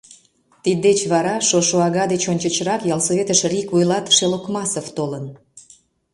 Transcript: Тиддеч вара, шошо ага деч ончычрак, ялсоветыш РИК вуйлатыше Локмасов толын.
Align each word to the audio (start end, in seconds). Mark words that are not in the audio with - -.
Тиддеч 0.63 0.99
вара, 1.11 1.35
шошо 1.49 1.77
ага 1.87 2.03
деч 2.11 2.23
ончычрак, 2.31 2.81
ялсоветыш 2.95 3.41
РИК 3.51 3.67
вуйлатыше 3.73 4.25
Локмасов 4.33 4.87
толын. 4.97 5.25